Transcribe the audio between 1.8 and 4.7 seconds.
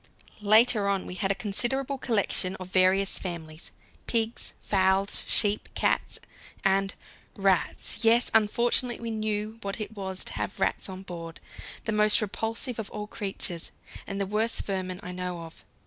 collection of various families: pigs,